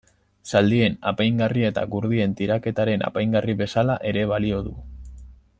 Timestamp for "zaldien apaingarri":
0.51-1.67